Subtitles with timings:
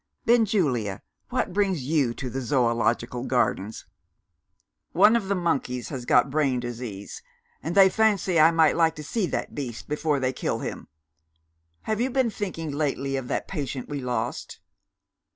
[0.25, 1.03] "Benjulia!
[1.29, 3.85] what brings You to the Zoological Gardens?"
[4.93, 7.21] "One of the monkeys has got brain disease;
[7.61, 10.87] and they fancy I might like to see the beast before they kill him.
[11.83, 14.59] Have you been thinking lately of that patient we lost?"